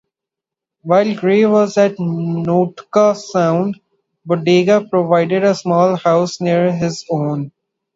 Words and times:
While 0.81 1.13
Gray 1.15 1.45
was 1.45 1.77
at 1.77 1.99
Nootka 1.99 3.13
Sound, 3.13 3.79
Bodega 4.25 4.87
provided 4.89 5.43
a 5.43 5.53
small 5.53 5.95
house 5.95 6.41
near 6.41 6.73
his 6.73 7.05
own. 7.11 7.51